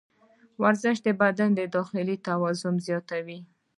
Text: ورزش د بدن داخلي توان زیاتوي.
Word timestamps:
ورزش 0.61 0.97
د 1.05 1.07
بدن 1.21 1.49
داخلي 1.75 2.15
توان 2.27 2.75
زیاتوي. 2.87 3.39